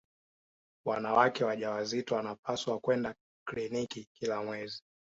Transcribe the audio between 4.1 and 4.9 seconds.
kila mwezi